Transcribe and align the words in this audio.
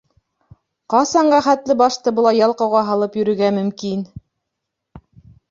Ҡасанға 0.93 1.41
хәтле 1.47 1.75
башты 1.81 2.13
былай 2.21 2.39
ялҡауға 2.41 2.83
һалып 2.89 3.19
йөрөргә 3.21 3.53
мөмкин?! 3.61 4.03